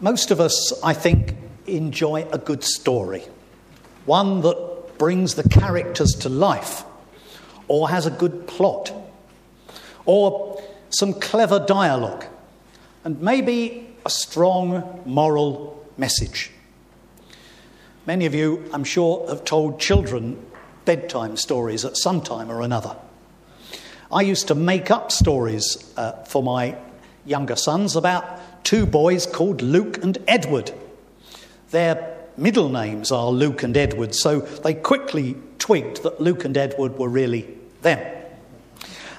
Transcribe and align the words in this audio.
Most 0.00 0.30
of 0.30 0.40
us, 0.40 0.72
I 0.82 0.92
think, 0.92 1.34
enjoy 1.66 2.26
a 2.32 2.38
good 2.38 2.64
story, 2.64 3.22
one 4.06 4.40
that 4.42 4.98
brings 4.98 5.34
the 5.34 5.48
characters 5.48 6.12
to 6.20 6.28
life, 6.28 6.84
or 7.68 7.88
has 7.88 8.06
a 8.06 8.10
good 8.10 8.46
plot, 8.46 8.92
or 10.04 10.62
some 10.90 11.14
clever 11.14 11.58
dialogue, 11.58 12.26
and 13.04 13.20
maybe 13.20 13.88
a 14.04 14.10
strong 14.10 15.02
moral 15.06 15.86
message. 15.96 16.50
Many 18.06 18.26
of 18.26 18.34
you, 18.34 18.68
I'm 18.72 18.84
sure, 18.84 19.26
have 19.28 19.44
told 19.44 19.80
children 19.80 20.44
bedtime 20.84 21.36
stories 21.36 21.84
at 21.84 21.96
some 21.96 22.20
time 22.20 22.50
or 22.50 22.60
another. 22.60 22.96
I 24.12 24.22
used 24.22 24.48
to 24.48 24.54
make 24.54 24.90
up 24.90 25.10
stories 25.10 25.92
uh, 25.96 26.12
for 26.24 26.42
my 26.42 26.76
younger 27.24 27.56
sons 27.56 27.96
about 27.96 28.24
two 28.64 28.86
boys 28.86 29.26
called 29.26 29.62
Luke 29.62 30.02
and 30.02 30.18
Edward. 30.26 30.72
Their 31.70 32.16
middle 32.36 32.68
names 32.68 33.12
are 33.12 33.30
Luke 33.30 33.62
and 33.62 33.76
Edward, 33.76 34.14
so 34.14 34.40
they 34.40 34.74
quickly 34.74 35.36
twigged 35.58 36.02
that 36.02 36.20
Luke 36.20 36.44
and 36.44 36.56
Edward 36.56 36.98
were 36.98 37.08
really 37.08 37.48
them. 37.82 38.00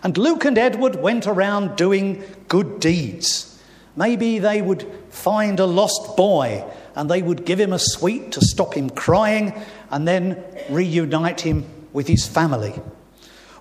And 0.04 0.18
Luke 0.18 0.46
and 0.46 0.58
Edward 0.58 0.98
went 0.98 1.26
around 1.26 1.78
doing 1.78 2.24
good 2.48 2.80
deeds. 2.80 3.60
Maybe 3.96 4.40
they 4.40 4.62
would 4.62 4.86
find 5.10 5.60
a 5.60 5.66
lost 5.66 6.18
boy 6.18 6.66
and 6.96 7.10
they 7.10 7.22
would 7.22 7.46
give 7.46 7.60
him 7.60 7.74
a 7.74 7.80
sweet 7.80 8.32
to 8.34 8.42
stop 8.42 8.74
him 8.76 8.90
crying 8.90 9.54
and 9.90 10.08
then 10.08 10.44
reunite 10.70 11.42
him 11.42 11.66
with 11.94 12.08
his 12.08 12.28
family. 12.28 12.80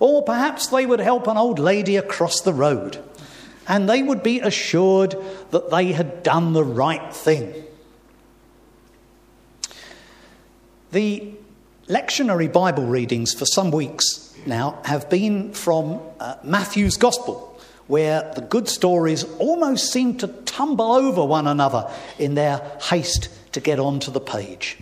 Or 0.01 0.23
perhaps 0.23 0.67
they 0.67 0.87
would 0.87 1.01
help 1.01 1.27
an 1.27 1.37
old 1.37 1.59
lady 1.59 1.97
across 1.97 2.41
the 2.41 2.53
road 2.53 3.03
and 3.67 3.89
they 3.89 4.03
would 4.03 4.23
be 4.23 4.41
assured 4.41 5.17
that 5.51 5.71
they 5.71 5.93
had 5.93 6.23
done 6.23 6.53
the 6.53 6.65
right 6.65 7.15
thing. 7.15 7.65
The 10.93 11.35
lectionary 11.89 12.53
Bible 12.53 12.85
readings 12.85 13.35
for 13.35 13.47
some 13.47 13.71
weeks 13.71 14.35
now 14.47 14.79
have 14.85 15.11
been 15.11 15.53
from 15.53 16.01
uh, 16.21 16.37
Matthew's 16.45 16.97
Gospel, 16.97 17.61
where 17.87 18.33
the 18.35 18.41
good 18.43 18.69
stories 18.69 19.25
almost 19.39 19.93
seem 19.93 20.17
to 20.19 20.29
tumble 20.29 20.93
over 20.93 21.25
one 21.25 21.47
another 21.47 21.91
in 22.19 22.35
their 22.35 22.59
haste 22.83 23.29
to 23.53 23.61
get 23.61 23.79
onto 23.79 24.11
the 24.11 24.21
page. 24.21 24.79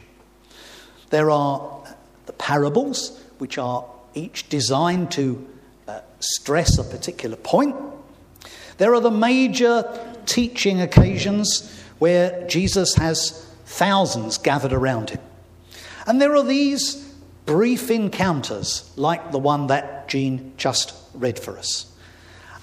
There 1.10 1.30
are 1.30 1.82
the 2.26 2.32
parables, 2.32 3.18
which 3.38 3.58
are 3.58 3.84
each 4.14 4.48
designed 4.48 5.10
to 5.12 5.48
uh, 5.88 6.00
stress 6.20 6.78
a 6.78 6.84
particular 6.84 7.36
point. 7.36 7.74
There 8.82 8.96
are 8.96 9.00
the 9.00 9.12
major 9.12 9.84
teaching 10.26 10.80
occasions 10.80 11.72
where 12.00 12.44
Jesus 12.48 12.96
has 12.96 13.48
thousands 13.64 14.38
gathered 14.38 14.72
around 14.72 15.10
him. 15.10 15.20
And 16.04 16.20
there 16.20 16.34
are 16.34 16.42
these 16.42 16.96
brief 17.46 17.92
encounters 17.92 18.92
like 18.96 19.30
the 19.30 19.38
one 19.38 19.68
that 19.68 20.08
Jean 20.08 20.52
just 20.56 20.94
read 21.14 21.38
for 21.38 21.56
us. 21.56 21.94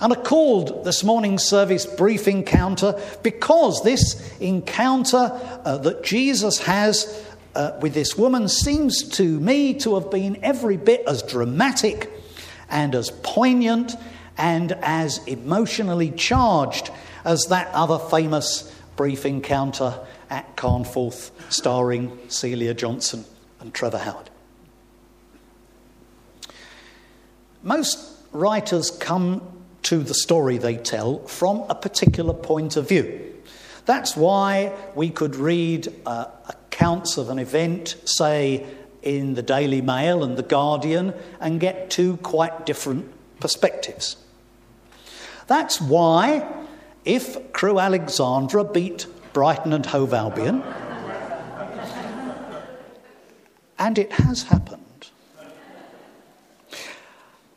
And 0.01 0.11
I 0.11 0.17
called 0.17 0.83
this 0.83 1.05
morning's 1.05 1.45
service 1.45 1.85
Brief 1.85 2.27
Encounter 2.27 3.01
because 3.23 3.81
this 3.85 4.37
encounter 4.39 5.31
uh, 5.63 5.77
that 5.77 6.03
Jesus 6.03 6.59
has 6.59 7.25
uh, 7.55 7.79
with 7.79 7.93
this 7.93 8.17
woman 8.17 8.49
seems 8.49 9.07
to 9.11 9.39
me 9.39 9.73
to 9.75 9.95
have 9.95 10.11
been 10.11 10.43
every 10.43 10.75
bit 10.75 11.01
as 11.07 11.23
dramatic 11.23 12.11
and 12.69 12.93
as 12.93 13.09
poignant 13.23 13.95
and 14.39 14.71
as 14.81 15.19
emotionally 15.27 16.09
charged 16.11 16.89
as 17.25 17.45
that 17.49 17.67
other 17.73 17.99
famous 17.99 18.73
brief 18.95 19.25
encounter 19.25 19.99
at 20.29 20.55
Carnforth 20.55 21.31
starring 21.49 22.17
Celia 22.29 22.73
Johnson 22.73 23.25
and 23.59 23.73
Trevor 23.73 23.99
Howard. 23.99 24.29
Most 27.61 27.99
writers 28.31 28.89
come 28.89 29.41
to 29.83 29.99
the 29.99 30.13
story 30.13 30.57
they 30.57 30.77
tell 30.77 31.19
from 31.27 31.65
a 31.69 31.75
particular 31.75 32.33
point 32.33 32.77
of 32.77 32.87
view. 32.87 33.35
That's 33.85 34.15
why 34.15 34.73
we 34.95 35.09
could 35.09 35.35
read 35.35 35.93
uh, 36.05 36.25
accounts 36.47 37.17
of 37.17 37.29
an 37.29 37.39
event, 37.39 37.97
say, 38.05 38.65
in 39.01 39.33
the 39.33 39.41
Daily 39.41 39.81
Mail 39.81 40.23
and 40.23 40.37
the 40.37 40.43
Guardian, 40.43 41.13
and 41.41 41.59
get 41.59 41.89
two 41.89 42.17
quite 42.17 42.65
different 42.65 43.11
perspectives. 43.39 44.15
That's 45.49 45.81
why, 45.81 46.47
if 47.05 47.51
Crewe 47.53 47.79
Alexandra 47.79 48.63
beat 48.63 49.07
Brighton 49.33 49.73
and 49.73 49.83
Hove 49.83 50.13
Albion, 50.13 50.63
and 53.79 53.97
it 53.97 54.11
has 54.11 54.43
happened, 54.43 55.09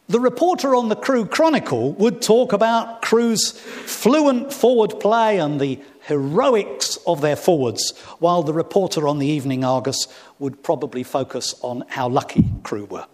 the 0.09 0.21
reporter 0.21 0.75
on 0.75 0.89
the 0.89 0.97
Crewe 0.97 1.27
Chronicle 1.27 1.93
would 1.93 2.23
talk 2.23 2.55
about 2.55 3.03
Crewe's 3.03 3.51
fluent 3.51 4.55
forward 4.55 4.99
play 4.99 5.39
and 5.39 5.61
the 5.61 5.79
heroics 6.07 6.97
of 7.07 7.21
their 7.21 7.37
forwards, 7.37 7.93
while 8.21 8.43
the 8.43 8.55
reporter 8.55 9.07
on 9.07 9.19
the 9.19 9.27
Evening 9.27 9.65
Argus 9.65 10.07
would 10.39 10.63
probably 10.63 11.03
focus 11.03 11.55
on 11.61 11.85
how 11.89 12.09
lucky 12.09 12.47
Crewe 12.63 12.87
were. 12.87 13.07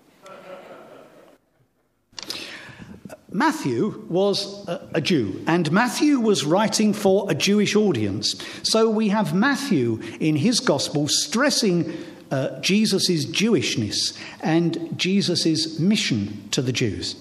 Matthew 3.31 4.07
was 4.09 4.67
a 4.67 5.03
Jew, 5.03 5.45
and 5.47 5.71
Matthew 5.71 6.19
was 6.19 6.47
writing 6.47 6.95
for 6.95 7.31
a 7.31 7.35
Jewish 7.35 7.77
audience. 7.77 8.35
So 8.63 8.89
we 8.89 9.11
have 9.11 9.35
Matthew 9.35 10.01
in 10.19 10.37
his 10.37 10.61
gospel 10.61 11.09
stressing 11.09 11.93
uh, 12.31 12.59
Jesus' 12.61 13.27
Jewishness 13.27 14.19
and 14.41 14.99
Jesus' 14.99 15.79
mission 15.79 16.49
to 16.53 16.63
the 16.63 16.73
Jews. 16.73 17.17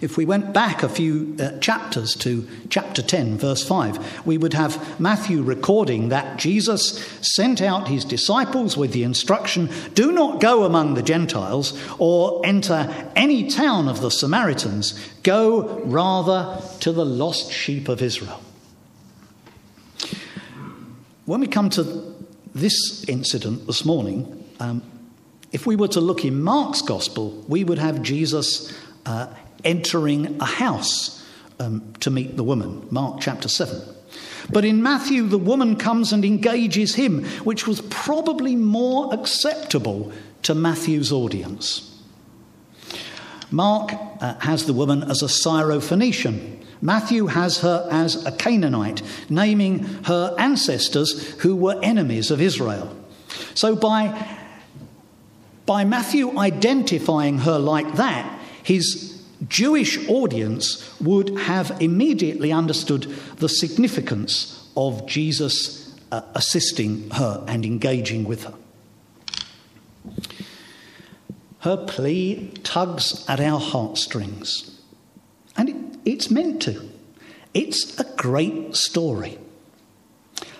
If 0.00 0.16
we 0.16 0.26
went 0.26 0.52
back 0.52 0.82
a 0.82 0.88
few 0.88 1.34
uh, 1.40 1.58
chapters 1.58 2.14
to 2.16 2.46
chapter 2.68 3.00
10, 3.00 3.38
verse 3.38 3.66
5, 3.66 4.26
we 4.26 4.36
would 4.36 4.52
have 4.52 5.00
Matthew 5.00 5.42
recording 5.42 6.10
that 6.10 6.38
Jesus 6.38 6.98
sent 7.22 7.62
out 7.62 7.88
his 7.88 8.04
disciples 8.04 8.76
with 8.76 8.92
the 8.92 9.02
instruction 9.02 9.70
do 9.94 10.12
not 10.12 10.40
go 10.40 10.64
among 10.64 10.94
the 10.94 11.02
Gentiles 11.02 11.78
or 11.98 12.44
enter 12.44 12.92
any 13.16 13.48
town 13.48 13.88
of 13.88 14.00
the 14.00 14.10
Samaritans, 14.10 14.92
go 15.22 15.80
rather 15.84 16.60
to 16.80 16.92
the 16.92 17.06
lost 17.06 17.50
sheep 17.50 17.88
of 17.88 18.02
Israel. 18.02 18.42
When 21.24 21.40
we 21.40 21.46
come 21.46 21.70
to 21.70 22.14
this 22.54 23.08
incident 23.08 23.66
this 23.66 23.84
morning, 23.84 24.44
um, 24.60 24.82
if 25.52 25.66
we 25.66 25.76
were 25.76 25.88
to 25.88 26.00
look 26.00 26.24
in 26.24 26.42
Mark's 26.42 26.82
gospel, 26.82 27.42
we 27.48 27.64
would 27.64 27.78
have 27.78 28.02
Jesus 28.02 28.72
uh, 29.06 29.26
entering 29.64 30.40
a 30.40 30.44
house 30.44 31.24
um, 31.58 31.92
to 32.00 32.10
meet 32.10 32.36
the 32.36 32.44
woman, 32.44 32.86
Mark 32.90 33.20
chapter 33.20 33.48
7. 33.48 33.80
But 34.50 34.64
in 34.64 34.82
Matthew, 34.82 35.26
the 35.26 35.38
woman 35.38 35.76
comes 35.76 36.12
and 36.12 36.24
engages 36.24 36.94
him, 36.94 37.24
which 37.44 37.66
was 37.66 37.80
probably 37.82 38.56
more 38.56 39.12
acceptable 39.14 40.12
to 40.42 40.54
Matthew's 40.54 41.12
audience. 41.12 41.88
Mark 43.50 43.92
uh, 43.92 44.34
has 44.40 44.66
the 44.66 44.72
woman 44.72 45.02
as 45.04 45.22
a 45.22 45.26
Syrophoenician. 45.26 46.58
Matthew 46.80 47.26
has 47.26 47.58
her 47.58 47.86
as 47.90 48.26
a 48.26 48.32
Canaanite, 48.32 49.02
naming 49.28 49.84
her 50.04 50.34
ancestors 50.38 51.30
who 51.40 51.54
were 51.54 51.78
enemies 51.82 52.30
of 52.30 52.40
Israel. 52.40 52.96
So 53.54 53.76
by, 53.76 54.38
by 55.64 55.84
Matthew 55.84 56.36
identifying 56.38 57.38
her 57.38 57.58
like 57.58 57.94
that, 57.94 58.40
his 58.64 59.11
Jewish 59.48 60.08
audience 60.08 60.98
would 61.00 61.38
have 61.40 61.76
immediately 61.80 62.52
understood 62.52 63.02
the 63.36 63.48
significance 63.48 64.70
of 64.76 65.06
Jesus 65.06 65.98
uh, 66.12 66.22
assisting 66.34 67.10
her 67.10 67.44
and 67.48 67.64
engaging 67.64 68.24
with 68.24 68.44
her. 68.44 68.54
Her 71.60 71.76
plea 71.76 72.52
tugs 72.62 73.24
at 73.28 73.40
our 73.40 73.60
heartstrings, 73.60 74.80
and 75.56 75.68
it, 75.68 75.76
it's 76.04 76.30
meant 76.30 76.60
to. 76.62 76.90
It's 77.54 77.98
a 78.00 78.04
great 78.16 78.74
story. 78.74 79.38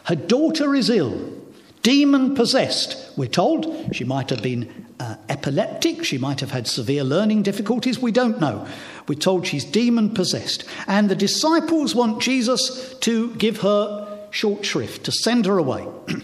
Her 0.04 0.14
daughter 0.14 0.74
is 0.74 0.90
ill, 0.90 1.41
demon 1.82 2.34
possessed, 2.34 3.16
we're 3.16 3.28
told. 3.28 3.94
She 3.94 4.04
might 4.04 4.30
have 4.30 4.42
been 4.42 4.86
uh, 4.98 5.16
epileptic. 5.28 6.04
She 6.04 6.18
might 6.18 6.40
have 6.40 6.52
had 6.52 6.66
severe 6.66 7.04
learning 7.04 7.42
difficulties. 7.42 7.98
We 7.98 8.12
don't 8.12 8.40
know. 8.40 8.66
We're 9.08 9.18
told 9.18 9.46
she's 9.46 9.64
demon 9.64 10.10
possessed. 10.10 10.64
And 10.86 11.08
the 11.08 11.16
disciples 11.16 11.94
want 11.94 12.22
Jesus 12.22 12.94
to 13.00 13.34
give 13.34 13.60
her 13.62 14.26
short 14.30 14.64
shrift, 14.64 15.04
to 15.04 15.12
send 15.12 15.46
her 15.46 15.58
away. 15.58 15.86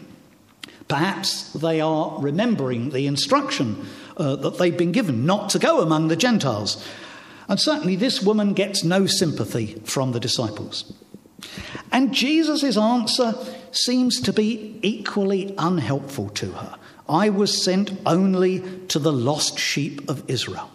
Perhaps 0.88 1.52
they 1.52 1.80
are 1.80 2.16
remembering 2.18 2.90
the 2.90 3.06
instruction 3.06 3.86
uh, 4.16 4.36
that 4.36 4.58
they've 4.58 4.76
been 4.76 4.92
given 4.92 5.26
not 5.26 5.50
to 5.50 5.58
go 5.58 5.80
among 5.80 6.08
the 6.08 6.16
Gentiles. 6.16 6.82
And 7.48 7.60
certainly 7.60 7.96
this 7.96 8.22
woman 8.22 8.54
gets 8.54 8.84
no 8.84 9.06
sympathy 9.06 9.80
from 9.84 10.12
the 10.12 10.20
disciples. 10.20 10.92
And 11.92 12.12
Jesus' 12.12 12.76
answer 12.76 13.34
seems 13.72 14.20
to 14.22 14.32
be 14.32 14.78
equally 14.82 15.54
unhelpful 15.58 16.30
to 16.30 16.52
her. 16.52 16.76
I 17.08 17.30
was 17.30 17.62
sent 17.62 17.92
only 18.04 18.62
to 18.88 18.98
the 18.98 19.12
lost 19.12 19.58
sheep 19.58 20.08
of 20.08 20.28
Israel. 20.28 20.70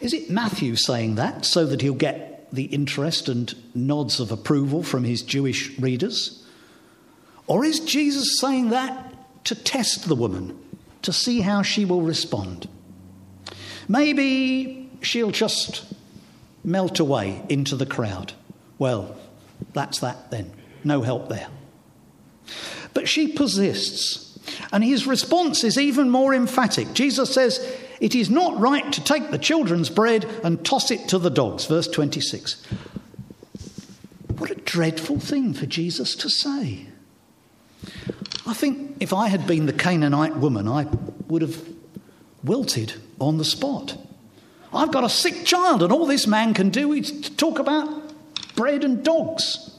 Is 0.00 0.12
it 0.12 0.30
Matthew 0.30 0.76
saying 0.76 1.14
that 1.14 1.44
so 1.44 1.64
that 1.66 1.80
he'll 1.80 1.94
get 1.94 2.48
the 2.52 2.64
interest 2.64 3.28
and 3.28 3.54
nods 3.74 4.20
of 4.20 4.30
approval 4.30 4.82
from 4.82 5.04
his 5.04 5.22
Jewish 5.22 5.78
readers? 5.78 6.44
Or 7.46 7.64
is 7.64 7.80
Jesus 7.80 8.38
saying 8.40 8.70
that 8.70 9.14
to 9.44 9.54
test 9.54 10.08
the 10.08 10.14
woman, 10.14 10.58
to 11.02 11.12
see 11.12 11.40
how 11.40 11.62
she 11.62 11.84
will 11.84 12.02
respond? 12.02 12.68
Maybe 13.88 14.90
she'll 15.02 15.30
just 15.30 15.92
melt 16.66 16.98
away 16.98 17.42
into 17.48 17.76
the 17.76 17.86
crowd. 17.86 18.34
Well, 18.78 19.16
that's 19.72 20.00
that 20.00 20.30
then. 20.30 20.50
No 20.84 21.00
help 21.00 21.28
there. 21.28 21.48
But 22.92 23.08
she 23.08 23.28
persists, 23.28 24.38
and 24.72 24.84
his 24.84 25.06
response 25.06 25.64
is 25.64 25.78
even 25.78 26.10
more 26.10 26.34
emphatic. 26.34 26.92
Jesus 26.92 27.32
says, 27.32 27.58
It 28.00 28.14
is 28.14 28.28
not 28.28 28.58
right 28.58 28.92
to 28.92 29.02
take 29.02 29.30
the 29.30 29.38
children's 29.38 29.88
bread 29.88 30.24
and 30.44 30.64
toss 30.64 30.90
it 30.90 31.08
to 31.08 31.18
the 31.18 31.30
dogs. 31.30 31.66
Verse 31.66 31.88
26. 31.88 32.62
What 34.36 34.50
a 34.50 34.56
dreadful 34.56 35.18
thing 35.18 35.54
for 35.54 35.66
Jesus 35.66 36.14
to 36.16 36.28
say. 36.28 36.86
I 38.46 38.54
think 38.54 38.96
if 39.00 39.12
I 39.12 39.28
had 39.28 39.46
been 39.46 39.66
the 39.66 39.72
Canaanite 39.72 40.36
woman, 40.36 40.68
I 40.68 40.86
would 41.28 41.42
have 41.42 41.66
wilted 42.44 42.94
on 43.20 43.38
the 43.38 43.44
spot. 43.44 43.96
I've 44.76 44.92
got 44.92 45.04
a 45.04 45.08
sick 45.08 45.44
child, 45.44 45.82
and 45.82 45.92
all 45.92 46.06
this 46.06 46.26
man 46.26 46.54
can 46.54 46.70
do 46.70 46.92
is 46.92 47.30
talk 47.30 47.58
about 47.58 47.88
bread 48.54 48.84
and 48.84 49.04
dogs. 49.04 49.70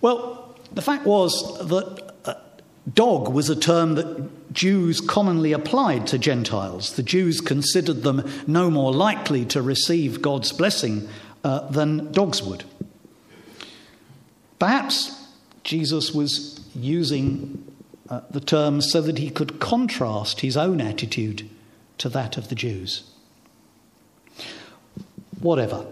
Well, 0.00 0.56
the 0.72 0.82
fact 0.82 1.06
was 1.06 1.58
that 1.68 2.14
uh, 2.24 2.34
dog 2.92 3.28
was 3.28 3.50
a 3.50 3.56
term 3.56 3.94
that 3.94 4.52
Jews 4.52 5.00
commonly 5.00 5.52
applied 5.52 6.06
to 6.08 6.18
Gentiles. 6.18 6.94
The 6.94 7.02
Jews 7.02 7.40
considered 7.40 8.02
them 8.02 8.28
no 8.46 8.70
more 8.70 8.92
likely 8.92 9.44
to 9.46 9.62
receive 9.62 10.22
God's 10.22 10.52
blessing 10.52 11.08
uh, 11.44 11.68
than 11.70 12.12
dogs 12.12 12.42
would. 12.42 12.64
Perhaps 14.58 15.26
Jesus 15.64 16.14
was 16.14 16.60
using 16.74 17.64
uh, 18.08 18.20
the 18.30 18.40
term 18.40 18.80
so 18.80 19.00
that 19.00 19.18
he 19.18 19.30
could 19.30 19.60
contrast 19.60 20.40
his 20.40 20.56
own 20.56 20.80
attitude 20.80 21.48
to 21.98 22.08
that 22.10 22.36
of 22.36 22.48
the 22.48 22.54
Jews. 22.54 23.10
Whatever. 25.40 25.86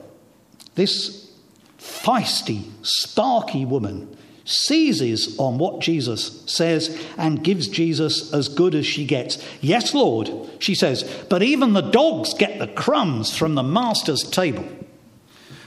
This 0.74 1.30
feisty, 1.78 2.64
sparky 2.82 3.64
woman 3.64 4.16
seizes 4.44 5.38
on 5.38 5.58
what 5.58 5.80
Jesus 5.80 6.42
says 6.46 7.02
and 7.16 7.42
gives 7.42 7.66
Jesus 7.68 8.32
as 8.32 8.48
good 8.48 8.74
as 8.74 8.86
she 8.86 9.06
gets. 9.06 9.42
Yes, 9.60 9.94
Lord, 9.94 10.30
she 10.58 10.74
says, 10.74 11.02
but 11.30 11.42
even 11.42 11.72
the 11.72 11.80
dogs 11.80 12.34
get 12.34 12.58
the 12.58 12.68
crumbs 12.68 13.36
from 13.36 13.54
the 13.54 13.62
master's 13.62 14.22
table. 14.22 14.66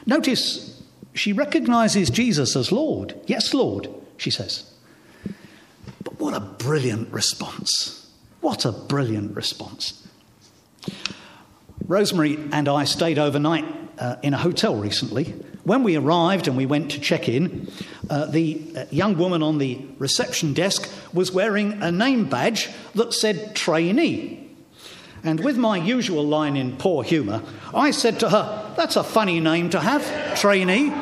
Notice 0.06 0.82
she 1.14 1.34
recognizes 1.34 2.10
Jesus 2.10 2.56
as 2.56 2.72
Lord. 2.72 3.20
Yes, 3.26 3.54
Lord, 3.54 3.90
she 4.18 4.30
says. 4.30 4.72
But 6.04 6.20
what 6.20 6.34
a 6.34 6.40
brilliant 6.40 7.12
response! 7.12 8.10
What 8.42 8.66
a 8.66 8.72
brilliant 8.72 9.36
response. 9.36 10.08
Rosemary 11.88 12.38
and 12.52 12.68
I 12.68 12.84
stayed 12.84 13.18
overnight 13.18 13.66
uh, 13.98 14.18
in 14.22 14.34
a 14.34 14.38
hotel 14.38 14.76
recently. 14.76 15.34
When 15.64 15.84
we 15.84 15.98
arrived 15.98 16.48
and 16.48 16.56
we 16.56 16.66
went 16.66 16.92
to 16.92 17.00
check 17.00 17.28
in, 17.28 17.72
uh, 18.10 18.26
the 18.26 18.62
uh, 18.76 18.86
young 18.90 19.18
woman 19.18 19.44
on 19.44 19.58
the 19.58 19.86
reception 19.98 20.54
desk 20.54 20.90
was 21.14 21.32
wearing 21.32 21.82
a 21.82 21.92
name 21.92 22.30
badge 22.30 22.70
that 22.96 23.14
said 23.14 23.56
trainee. 23.56 24.50
And 25.24 25.44
with 25.44 25.58
my 25.58 25.78
usual 25.78 26.24
line 26.24 26.56
in 26.56 26.78
poor 26.78 27.04
humour, 27.04 27.44
I 27.74 27.92
said 27.92 28.20
to 28.22 28.30
her, 28.30 28.74
That's 28.78 28.96
a 28.96 29.04
funny 29.04 29.40
name 29.40 29.70
to 29.72 29.80
have, 29.80 30.40
trainee. 30.40 30.94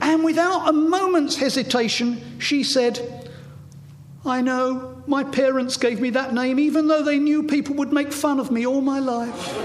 And 0.00 0.24
without 0.24 0.68
a 0.68 0.72
moment's 0.72 1.36
hesitation, 1.36 2.40
she 2.40 2.64
said, 2.64 3.19
I 4.24 4.42
know, 4.42 5.02
my 5.06 5.24
parents 5.24 5.78
gave 5.78 5.98
me 6.00 6.10
that 6.10 6.34
name 6.34 6.58
even 6.58 6.88
though 6.88 7.02
they 7.02 7.18
knew 7.18 7.44
people 7.44 7.74
would 7.76 7.92
make 7.92 8.12
fun 8.12 8.38
of 8.38 8.50
me 8.50 8.66
all 8.66 8.82
my 8.82 8.98
life. 8.98 9.56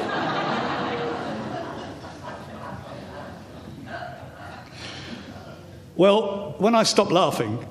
well, 5.98 6.56
when 6.58 6.74
I 6.74 6.84
stopped 6.84 7.12
laughing, 7.12 7.66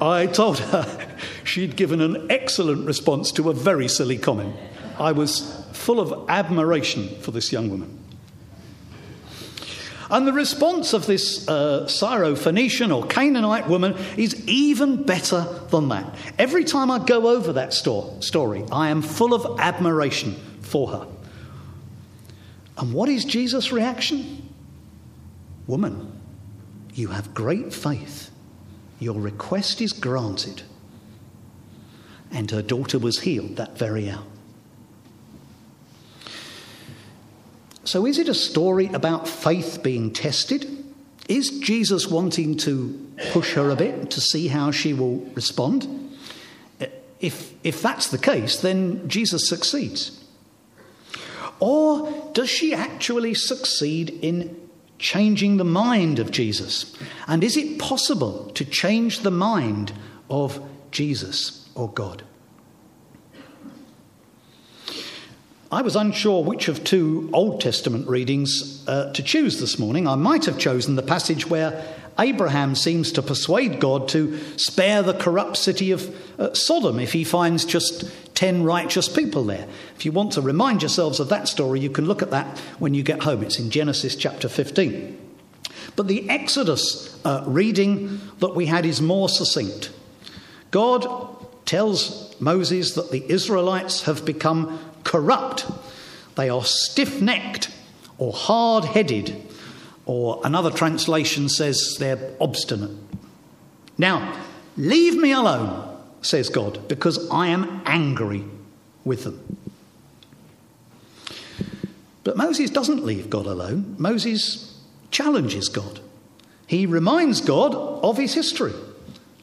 I 0.00 0.26
told 0.26 0.58
her 0.58 1.16
she'd 1.44 1.76
given 1.76 2.00
an 2.00 2.26
excellent 2.30 2.86
response 2.86 3.30
to 3.32 3.48
a 3.48 3.54
very 3.54 3.86
silly 3.86 4.18
comment. 4.18 4.56
I 4.98 5.12
was 5.12 5.64
full 5.72 6.00
of 6.00 6.28
admiration 6.28 7.08
for 7.20 7.30
this 7.30 7.52
young 7.52 7.70
woman. 7.70 8.05
And 10.10 10.26
the 10.26 10.32
response 10.32 10.92
of 10.92 11.06
this 11.06 11.48
uh, 11.48 11.86
Syrophoenician 11.86 12.94
or 12.94 13.06
Canaanite 13.06 13.68
woman 13.68 13.96
is 14.16 14.46
even 14.46 15.02
better 15.02 15.46
than 15.70 15.88
that. 15.88 16.14
Every 16.38 16.64
time 16.64 16.90
I 16.90 17.04
go 17.04 17.28
over 17.28 17.54
that 17.54 17.74
store, 17.74 18.20
story, 18.22 18.64
I 18.70 18.90
am 18.90 19.02
full 19.02 19.34
of 19.34 19.58
admiration 19.58 20.34
for 20.60 20.88
her. 20.88 21.06
And 22.78 22.92
what 22.92 23.08
is 23.08 23.24
Jesus' 23.24 23.72
reaction? 23.72 24.52
Woman, 25.66 26.12
you 26.94 27.08
have 27.08 27.34
great 27.34 27.74
faith. 27.74 28.30
Your 29.00 29.20
request 29.20 29.80
is 29.80 29.92
granted. 29.92 30.62
And 32.30 32.50
her 32.50 32.62
daughter 32.62 32.98
was 32.98 33.20
healed 33.20 33.56
that 33.56 33.76
very 33.76 34.10
hour. 34.10 34.22
So, 37.86 38.04
is 38.04 38.18
it 38.18 38.28
a 38.28 38.34
story 38.34 38.88
about 38.88 39.28
faith 39.28 39.80
being 39.80 40.12
tested? 40.12 40.84
Is 41.28 41.60
Jesus 41.60 42.08
wanting 42.08 42.56
to 42.58 43.08
push 43.30 43.54
her 43.54 43.70
a 43.70 43.76
bit 43.76 44.10
to 44.10 44.20
see 44.20 44.48
how 44.48 44.72
she 44.72 44.92
will 44.92 45.18
respond? 45.34 45.86
If, 47.20 47.54
if 47.64 47.80
that's 47.80 48.08
the 48.08 48.18
case, 48.18 48.60
then 48.60 49.08
Jesus 49.08 49.48
succeeds. 49.48 50.22
Or 51.60 52.30
does 52.32 52.50
she 52.50 52.74
actually 52.74 53.34
succeed 53.34 54.10
in 54.20 54.68
changing 54.98 55.56
the 55.56 55.64
mind 55.64 56.18
of 56.18 56.32
Jesus? 56.32 56.94
And 57.28 57.44
is 57.44 57.56
it 57.56 57.78
possible 57.78 58.50
to 58.54 58.64
change 58.64 59.20
the 59.20 59.30
mind 59.30 59.92
of 60.28 60.60
Jesus 60.90 61.68
or 61.76 61.88
God? 61.88 62.24
I 65.70 65.82
was 65.82 65.96
unsure 65.96 66.44
which 66.44 66.68
of 66.68 66.84
two 66.84 67.28
Old 67.32 67.60
Testament 67.60 68.06
readings 68.06 68.84
uh, 68.86 69.12
to 69.14 69.22
choose 69.22 69.58
this 69.58 69.80
morning. 69.80 70.06
I 70.06 70.14
might 70.14 70.44
have 70.44 70.58
chosen 70.58 70.94
the 70.94 71.02
passage 71.02 71.50
where 71.50 71.84
Abraham 72.20 72.76
seems 72.76 73.10
to 73.12 73.22
persuade 73.22 73.80
God 73.80 74.08
to 74.10 74.38
spare 74.56 75.02
the 75.02 75.12
corrupt 75.12 75.56
city 75.56 75.90
of 75.90 76.14
uh, 76.38 76.54
Sodom 76.54 77.00
if 77.00 77.12
he 77.12 77.24
finds 77.24 77.64
just 77.64 78.08
10 78.36 78.62
righteous 78.62 79.08
people 79.08 79.42
there. 79.42 79.66
If 79.96 80.04
you 80.04 80.12
want 80.12 80.32
to 80.32 80.40
remind 80.40 80.82
yourselves 80.82 81.18
of 81.18 81.30
that 81.30 81.48
story, 81.48 81.80
you 81.80 81.90
can 81.90 82.06
look 82.06 82.22
at 82.22 82.30
that 82.30 82.58
when 82.78 82.94
you 82.94 83.02
get 83.02 83.24
home. 83.24 83.42
It's 83.42 83.58
in 83.58 83.70
Genesis 83.70 84.14
chapter 84.14 84.48
15. 84.48 85.18
But 85.96 86.06
the 86.06 86.30
Exodus 86.30 87.20
uh, 87.24 87.42
reading 87.44 88.20
that 88.38 88.54
we 88.54 88.66
had 88.66 88.86
is 88.86 89.02
more 89.02 89.28
succinct. 89.28 89.90
God 90.70 91.06
tells 91.66 92.40
Moses 92.40 92.94
that 92.94 93.10
the 93.10 93.24
Israelites 93.28 94.02
have 94.02 94.24
become 94.24 94.78
corrupt, 95.06 95.70
they 96.34 96.50
are 96.50 96.64
stiff 96.64 97.22
necked 97.22 97.70
or 98.18 98.32
hard 98.32 98.84
headed, 98.84 99.42
or 100.04 100.40
another 100.44 100.70
translation 100.70 101.48
says 101.48 101.96
they're 101.98 102.34
obstinate. 102.40 102.90
Now, 103.96 104.38
leave 104.76 105.16
me 105.16 105.32
alone, 105.32 105.98
says 106.22 106.48
God, 106.48 106.86
because 106.88 107.30
I 107.30 107.48
am 107.48 107.82
angry 107.86 108.44
with 109.04 109.24
them. 109.24 109.58
But 112.24 112.36
Moses 112.36 112.70
doesn't 112.70 113.04
leave 113.04 113.30
God 113.30 113.46
alone. 113.46 113.94
Moses 113.98 114.76
challenges 115.10 115.68
God. 115.68 116.00
He 116.66 116.84
reminds 116.84 117.40
God 117.40 117.74
of 117.74 118.18
his 118.18 118.34
history, 118.34 118.74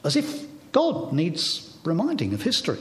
as 0.03 0.15
if 0.15 0.45
God 0.73 1.13
needs 1.13 1.77
reminding 1.85 2.33
of 2.33 2.41
history. 2.41 2.79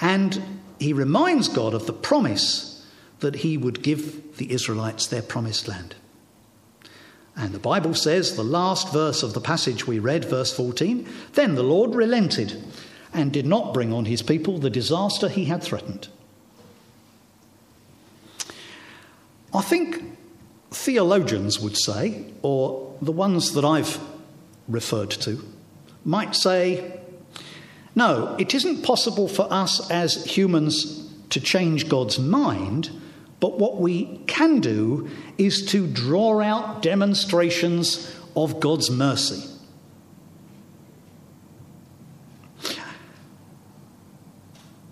And 0.00 0.59
he 0.80 0.92
reminds 0.92 1.48
God 1.48 1.74
of 1.74 1.86
the 1.86 1.92
promise 1.92 2.84
that 3.20 3.36
he 3.36 3.56
would 3.56 3.82
give 3.82 4.38
the 4.38 4.50
Israelites 4.50 5.06
their 5.06 5.22
promised 5.22 5.68
land. 5.68 5.94
And 7.36 7.54
the 7.54 7.58
Bible 7.58 7.94
says, 7.94 8.34
the 8.34 8.42
last 8.42 8.92
verse 8.92 9.22
of 9.22 9.34
the 9.34 9.40
passage 9.40 9.86
we 9.86 9.98
read, 9.98 10.24
verse 10.24 10.52
14, 10.54 11.06
then 11.34 11.54
the 11.54 11.62
Lord 11.62 11.94
relented 11.94 12.62
and 13.12 13.32
did 13.32 13.46
not 13.46 13.74
bring 13.74 13.92
on 13.92 14.06
his 14.06 14.22
people 14.22 14.58
the 14.58 14.70
disaster 14.70 15.28
he 15.28 15.44
had 15.44 15.62
threatened. 15.62 16.08
I 19.52 19.62
think 19.62 20.16
theologians 20.70 21.60
would 21.60 21.76
say, 21.76 22.32
or 22.42 22.96
the 23.02 23.12
ones 23.12 23.52
that 23.52 23.64
I've 23.64 23.98
referred 24.68 25.10
to, 25.10 25.44
might 26.04 26.34
say, 26.34 26.99
no, 27.94 28.36
it 28.38 28.54
isn't 28.54 28.82
possible 28.82 29.28
for 29.28 29.46
us 29.50 29.90
as 29.90 30.24
humans 30.24 31.12
to 31.30 31.40
change 31.40 31.88
God's 31.88 32.18
mind, 32.18 32.90
but 33.40 33.58
what 33.58 33.78
we 33.78 34.20
can 34.26 34.60
do 34.60 35.08
is 35.38 35.64
to 35.66 35.86
draw 35.86 36.40
out 36.40 36.82
demonstrations 36.82 38.14
of 38.36 38.60
God's 38.60 38.90
mercy. 38.90 39.46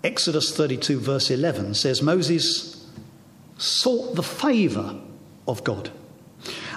Exodus 0.02 0.57
32, 0.57 1.00
verse 1.00 1.31
11 1.31 1.75
says 1.75 2.00
Moses 2.00 2.87
sought 3.59 4.14
the 4.14 4.23
favour 4.23 4.97
of 5.47 5.64
God. 5.64 5.90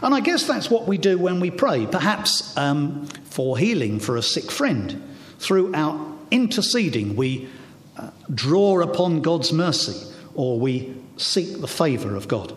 And 0.02 0.16
I 0.16 0.20
guess 0.20 0.48
that's 0.48 0.70
what 0.70 0.88
we 0.88 0.98
do 0.98 1.18
when 1.18 1.40
we 1.40 1.52
pray, 1.52 1.86
perhaps 1.86 2.56
um, 2.58 3.06
for 3.26 3.58
healing 3.58 4.00
for 4.00 4.18
a 4.18 4.24
sick 4.24 4.50
friend. 4.50 5.11
Through 5.42 5.74
our 5.74 6.00
interceding, 6.30 7.16
we 7.16 7.50
uh, 7.98 8.12
draw 8.32 8.80
upon 8.82 9.24
God's 9.24 9.52
mercy 9.52 10.14
or 10.36 10.60
we 10.60 10.94
seek 11.18 11.60
the 11.60 11.68
favour 11.68 12.16
of 12.16 12.28
God. 12.28 12.56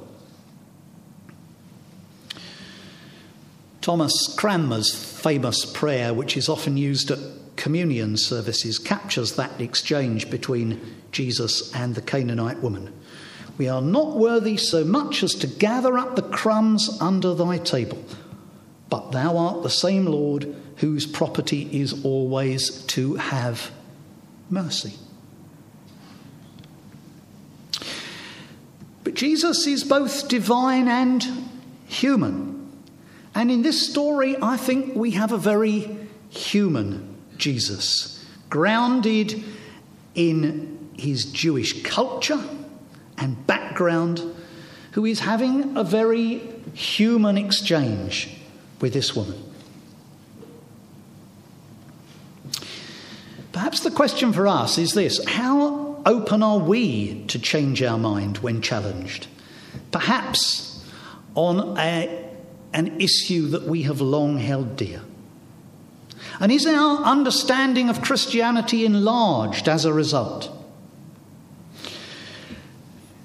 Thomas 3.81 4.35
Cranmer's 4.37 4.95
famous 4.95 5.65
prayer, 5.65 6.13
which 6.13 6.37
is 6.37 6.51
often 6.51 6.77
used 6.77 7.11
at 7.11 7.19
communion 7.57 8.19
services, 8.19 8.79
captures 8.79 9.37
that 9.37 9.59
exchange 9.59 10.29
between 10.29 10.79
Jesus 11.11 11.75
and 11.75 11.95
the 11.95 12.03
Canaanite 12.03 12.59
woman. 12.59 12.93
We 13.57 13.67
are 13.67 13.81
not 13.81 14.19
worthy 14.19 14.59
so 14.59 14.85
much 14.85 15.23
as 15.23 15.33
to 15.37 15.47
gather 15.47 15.97
up 15.97 16.17
the 16.17 16.23
crumbs 16.23 16.99
under 17.01 17.33
thy 17.33 17.57
table, 17.57 18.05
but 18.91 19.13
thou 19.13 19.39
art 19.39 19.63
the 19.63 19.71
same 19.71 20.05
Lord 20.05 20.55
whose 20.77 21.07
property 21.07 21.69
is 21.81 22.05
always 22.05 22.83
to 22.87 23.15
have 23.15 23.71
mercy. 24.51 24.95
But 29.05 29.15
Jesus 29.15 29.67
is 29.67 29.85
both 29.85 30.29
divine 30.29 30.89
and 30.89 31.25
human. 31.87 32.73
And 33.35 33.51
in 33.51 33.63
this 33.63 33.89
story, 33.89 34.37
I 34.41 34.57
think 34.57 34.95
we 34.95 35.13
have 35.13 35.33
a 35.33 35.39
very 35.39 35.99
human 36.31 37.15
Jesus, 37.37 38.25
grounded 38.49 39.43
in 40.15 40.91
his 40.97 41.27
Jewish 41.27 41.83
culture 41.83 42.43
and 43.19 43.47
background, 43.47 44.23
who 44.93 45.05
is 45.05 45.21
having 45.21 45.77
a 45.77 45.85
very 45.85 46.41
human 46.73 47.37
exchange 47.37 48.31
with 48.81 48.93
this 48.93 49.15
woman. 49.15 49.43
Perhaps 53.75 53.91
the 53.91 53.97
question 53.97 54.33
for 54.33 54.47
us 54.47 54.79
is 54.79 54.93
this 54.93 55.19
How 55.27 56.01
open 56.07 56.45
are 56.45 56.61
we 56.61 57.25
to 57.25 57.41
change 57.41 57.83
our 57.83 57.99
mind 57.99 58.39
when 58.39 58.63
challenged? 58.63 59.27
Perhaps 59.91 60.81
on 61.35 61.77
a, 61.77 62.25
an 62.73 63.01
issue 63.01 63.49
that 63.49 63.65
we 63.65 63.83
have 63.83 64.01
long 64.01 64.39
held 64.39 64.77
dear. 64.77 65.01
And 66.39 66.53
is 66.53 66.67
our 66.67 66.99
understanding 66.99 67.89
of 67.89 68.01
Christianity 68.01 68.87
enlarged 68.87 69.69
as 69.69 69.85
a 69.85 69.93
result? 69.93 70.57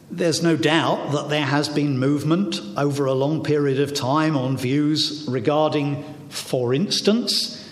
There's 0.09 0.41
no 0.41 0.55
doubt 0.55 1.11
that 1.11 1.29
there 1.29 1.45
has 1.45 1.69
been 1.69 1.99
movement 1.99 2.59
over 2.75 3.05
a 3.05 3.13
long 3.13 3.43
period 3.43 3.79
of 3.79 3.93
time 3.93 4.35
on 4.35 4.57
views 4.57 5.27
regarding, 5.29 6.03
for 6.29 6.73
instance, 6.73 7.68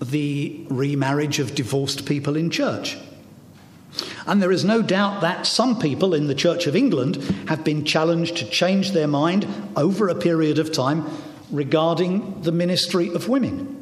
the 0.00 0.64
remarriage 0.68 1.38
of 1.38 1.54
divorced 1.54 2.06
people 2.06 2.36
in 2.36 2.50
church. 2.50 2.96
And 4.26 4.42
there 4.42 4.52
is 4.52 4.64
no 4.64 4.82
doubt 4.82 5.20
that 5.20 5.46
some 5.46 5.78
people 5.78 6.12
in 6.12 6.26
the 6.26 6.34
Church 6.34 6.66
of 6.66 6.76
England 6.76 7.16
have 7.48 7.64
been 7.64 7.84
challenged 7.84 8.36
to 8.38 8.44
change 8.44 8.92
their 8.92 9.06
mind 9.06 9.46
over 9.76 10.08
a 10.08 10.14
period 10.14 10.58
of 10.58 10.72
time 10.72 11.06
regarding 11.50 12.42
the 12.42 12.52
ministry 12.52 13.08
of 13.08 13.28
women. 13.28 13.72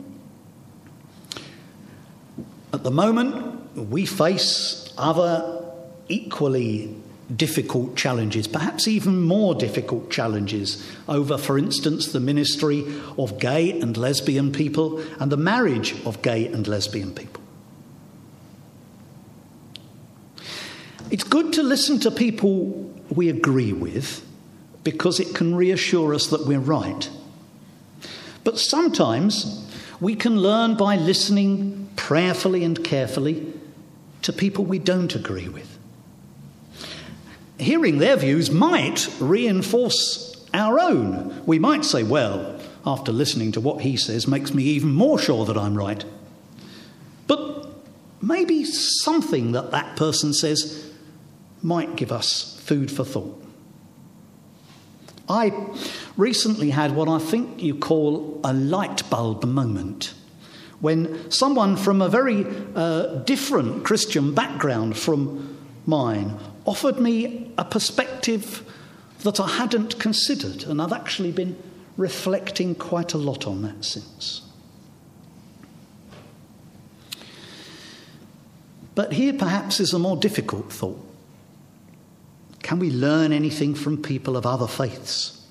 At 2.72 2.82
the 2.82 2.90
moment, 2.90 3.76
we 3.76 4.04
face 4.04 4.92
other 4.98 5.64
equally 6.08 6.94
difficult 7.34 7.96
challenges, 7.96 8.46
perhaps 8.46 8.86
even 8.86 9.22
more 9.22 9.54
difficult 9.54 10.10
challenges, 10.10 10.84
over, 11.08 11.38
for 11.38 11.58
instance, 11.58 12.12
the 12.12 12.20
ministry 12.20 12.84
of 13.18 13.38
gay 13.38 13.80
and 13.80 13.96
lesbian 13.96 14.52
people 14.52 14.98
and 15.18 15.32
the 15.32 15.36
marriage 15.36 15.94
of 16.04 16.20
gay 16.22 16.46
and 16.46 16.68
lesbian 16.68 17.12
people. 17.12 17.42
It's 21.10 21.24
good 21.24 21.52
to 21.54 21.62
listen 21.62 22.00
to 22.00 22.10
people 22.10 22.90
we 23.10 23.28
agree 23.28 23.72
with 23.72 24.26
because 24.82 25.20
it 25.20 25.34
can 25.34 25.54
reassure 25.54 26.14
us 26.14 26.26
that 26.28 26.46
we're 26.46 26.58
right. 26.58 27.08
But 28.42 28.58
sometimes 28.58 29.66
we 30.00 30.14
can 30.14 30.38
learn 30.38 30.76
by 30.76 30.96
listening 30.96 31.88
prayerfully 31.96 32.64
and 32.64 32.82
carefully 32.84 33.52
to 34.22 34.32
people 34.32 34.64
we 34.64 34.78
don't 34.78 35.14
agree 35.14 35.48
with 35.48 35.73
hearing 37.58 37.98
their 37.98 38.16
views 38.16 38.50
might 38.50 39.08
reinforce 39.20 40.46
our 40.52 40.78
own. 40.78 41.42
We 41.46 41.58
might 41.58 41.84
say, 41.84 42.02
well, 42.02 42.58
after 42.86 43.12
listening 43.12 43.52
to 43.52 43.60
what 43.60 43.82
he 43.82 43.96
says, 43.96 44.28
makes 44.28 44.52
me 44.52 44.64
even 44.64 44.92
more 44.92 45.18
sure 45.18 45.44
that 45.46 45.56
I'm 45.56 45.76
right. 45.76 46.04
But 47.26 47.68
maybe 48.20 48.64
something 48.64 49.52
that 49.52 49.70
that 49.70 49.96
person 49.96 50.32
says 50.32 50.92
might 51.62 51.96
give 51.96 52.12
us 52.12 52.60
food 52.60 52.90
for 52.90 53.04
thought. 53.04 53.40
I 55.28 55.52
recently 56.16 56.70
had 56.70 56.94
what 56.94 57.08
I 57.08 57.18
think 57.18 57.62
you 57.62 57.74
call 57.74 58.40
a 58.44 58.52
light 58.52 59.08
bulb 59.08 59.44
moment 59.44 60.12
when 60.80 61.30
someone 61.30 61.76
from 61.76 62.02
a 62.02 62.08
very 62.10 62.44
uh, 62.74 63.06
different 63.24 63.84
Christian 63.84 64.34
background 64.34 64.98
from 64.98 65.56
mine 65.86 66.38
offered 66.64 66.98
me 66.98 67.52
a 67.58 67.64
perspective 67.64 68.62
that 69.20 69.40
I 69.40 69.48
hadn't 69.48 69.98
considered, 69.98 70.64
and 70.64 70.80
I've 70.80 70.92
actually 70.92 71.32
been 71.32 71.56
reflecting 71.96 72.74
quite 72.74 73.14
a 73.14 73.18
lot 73.18 73.46
on 73.46 73.62
that 73.62 73.84
since. 73.84 74.42
But 78.94 79.12
here 79.12 79.32
perhaps 79.32 79.80
is 79.80 79.92
a 79.92 79.98
more 79.98 80.16
difficult 80.16 80.72
thought. 80.72 81.00
Can 82.62 82.78
we 82.78 82.90
learn 82.90 83.32
anything 83.32 83.74
from 83.74 84.00
people 84.00 84.36
of 84.36 84.46
other 84.46 84.66
faiths? 84.66 85.42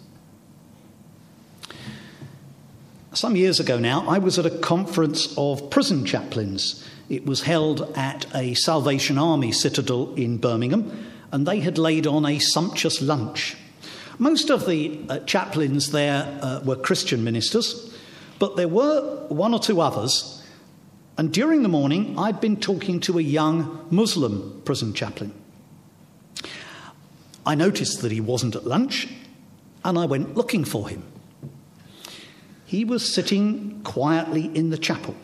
Some 3.14 3.36
years 3.36 3.60
ago 3.60 3.78
now, 3.78 4.08
I 4.08 4.18
was 4.18 4.40
at 4.40 4.46
a 4.46 4.50
conference 4.50 5.34
of 5.38 5.70
prison 5.70 6.06
chaplains 6.06 6.84
it 7.10 7.26
was 7.26 7.42
held 7.42 7.82
at 7.96 8.26
a 8.36 8.54
Salvation 8.54 9.18
Army 9.18 9.52
citadel 9.52 10.14
in 10.16 10.38
Birmingham, 10.38 11.08
and 11.32 11.46
they 11.46 11.60
had 11.60 11.78
laid 11.78 12.08
on 12.08 12.26
a 12.26 12.40
sumptuous 12.40 13.02
lunch. 13.02 13.58
Most 14.20 14.50
of 14.50 14.68
the 14.68 15.00
uh, 15.10 15.20
chaplains 15.20 15.92
there 15.92 16.40
uh, 16.42 16.62
were 16.64 16.76
Christian 16.76 17.24
ministers, 17.24 17.96
but 18.40 18.56
there 18.56 18.68
were 18.68 19.26
one 19.30 19.54
or 19.54 19.60
two 19.60 19.82
others. 19.82 20.44
And 21.18 21.34
during 21.34 21.62
the 21.64 21.70
morning, 21.70 22.18
I'd 22.18 22.42
been 22.42 22.58
talking 22.58 23.00
to 23.02 23.20
a 23.20 23.22
young 23.22 23.86
Muslim 23.90 24.62
prison 24.66 24.94
chaplain. 24.94 25.34
I 27.46 27.56
noticed 27.56 28.02
that 28.02 28.12
he 28.12 28.22
wasn't 28.22 28.56
at 28.56 28.66
lunch, 28.66 29.08
and 29.84 29.98
I 29.98 30.06
went 30.06 30.36
looking 30.36 30.64
for 30.64 30.88
him. 30.88 31.04
He 32.66 32.86
was 32.86 33.14
sitting 33.14 33.82
quietly 33.84 34.50
in 34.56 34.70
the 34.70 34.78
chapel. 34.78 35.16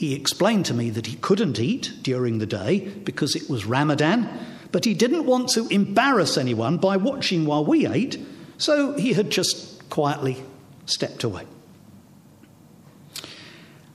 He 0.00 0.14
explained 0.14 0.64
to 0.64 0.72
me 0.72 0.88
that 0.88 1.08
he 1.08 1.16
couldn't 1.16 1.60
eat 1.60 1.92
during 2.00 2.38
the 2.38 2.46
day 2.46 2.78
because 3.04 3.36
it 3.36 3.50
was 3.50 3.66
Ramadan, 3.66 4.30
but 4.72 4.86
he 4.86 4.94
didn't 4.94 5.26
want 5.26 5.50
to 5.50 5.68
embarrass 5.68 6.38
anyone 6.38 6.78
by 6.78 6.96
watching 6.96 7.44
while 7.44 7.66
we 7.66 7.86
ate, 7.86 8.18
so 8.56 8.94
he 8.94 9.12
had 9.12 9.28
just 9.28 9.90
quietly 9.90 10.42
stepped 10.86 11.22
away. 11.22 11.44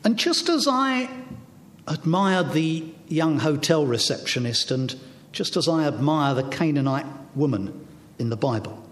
And 0.03 0.15
just 0.15 0.47
as 0.47 0.67
I 0.69 1.09
admired 1.87 2.53
the 2.53 2.85
young 3.07 3.39
hotel 3.39 3.83
receptionist 3.83 4.69
and 4.69 4.95
just 5.31 5.57
as 5.57 5.67
I 5.67 5.87
admire 5.87 6.35
the 6.35 6.43
Canaanite 6.43 7.07
woman 7.33 7.87
in 8.19 8.29
the 8.29 8.37
Bible, 8.37 8.87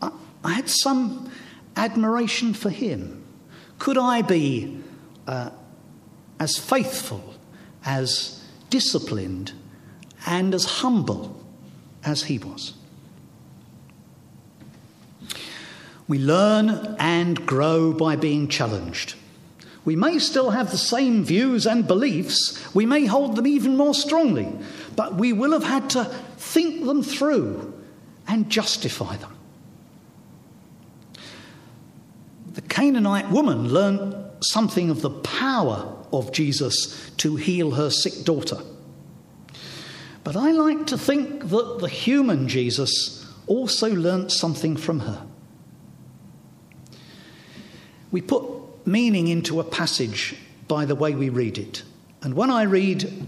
I, 0.00 0.10
I 0.42 0.54
had 0.54 0.68
some 0.68 1.30
admiration 1.76 2.52
for 2.52 2.70
him. 2.70 3.24
Could 3.78 3.96
I 3.96 4.22
be 4.22 4.82
uh, 5.28 5.50
as 6.42 6.58
faithful, 6.58 7.22
as 7.84 8.42
disciplined, 8.68 9.52
and 10.26 10.52
as 10.52 10.64
humble 10.64 11.40
as 12.04 12.24
he 12.24 12.36
was. 12.36 12.74
We 16.08 16.18
learn 16.18 16.96
and 16.98 17.46
grow 17.46 17.92
by 17.92 18.16
being 18.16 18.48
challenged. 18.48 19.14
We 19.84 19.94
may 19.94 20.18
still 20.18 20.50
have 20.50 20.72
the 20.72 20.78
same 20.78 21.22
views 21.24 21.64
and 21.64 21.86
beliefs, 21.86 22.74
we 22.74 22.86
may 22.86 23.06
hold 23.06 23.36
them 23.36 23.46
even 23.46 23.76
more 23.76 23.94
strongly, 23.94 24.48
but 24.96 25.14
we 25.14 25.32
will 25.32 25.52
have 25.52 25.62
had 25.62 25.90
to 25.90 26.06
think 26.38 26.84
them 26.84 27.04
through 27.04 27.72
and 28.26 28.50
justify 28.50 29.16
them. 29.16 29.36
The 32.54 32.62
Canaanite 32.62 33.30
woman 33.30 33.68
learned 33.68 34.16
something 34.40 34.90
of 34.90 35.02
the 35.02 35.10
power 35.10 36.01
of 36.12 36.32
Jesus 36.32 37.10
to 37.18 37.36
heal 37.36 37.72
her 37.72 37.90
sick 37.90 38.24
daughter. 38.24 38.58
But 40.24 40.36
I 40.36 40.52
like 40.52 40.86
to 40.88 40.98
think 40.98 41.48
that 41.48 41.78
the 41.80 41.88
human 41.88 42.48
Jesus 42.48 43.26
also 43.46 43.92
learnt 43.92 44.30
something 44.30 44.76
from 44.76 45.00
her. 45.00 45.26
We 48.10 48.20
put 48.20 48.86
meaning 48.86 49.28
into 49.28 49.58
a 49.58 49.64
passage 49.64 50.36
by 50.68 50.84
the 50.84 50.94
way 50.94 51.14
we 51.14 51.28
read 51.28 51.58
it. 51.58 51.82
And 52.22 52.34
when 52.34 52.50
I 52.50 52.62
read 52.62 53.26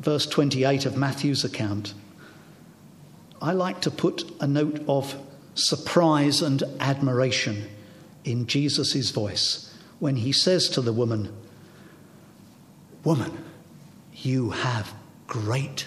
verse 0.00 0.26
28 0.26 0.86
of 0.86 0.96
Matthew's 0.96 1.44
account, 1.44 1.94
I 3.40 3.52
like 3.52 3.80
to 3.82 3.90
put 3.90 4.30
a 4.40 4.46
note 4.46 4.82
of 4.88 5.16
surprise 5.54 6.42
and 6.42 6.62
admiration 6.80 7.68
in 8.24 8.46
Jesus' 8.46 9.10
voice 9.10 9.74
when 9.98 10.16
he 10.16 10.32
says 10.32 10.68
to 10.70 10.80
the 10.80 10.92
woman, 10.92 11.34
Woman, 13.06 13.44
you 14.14 14.50
have 14.50 14.92
great 15.28 15.86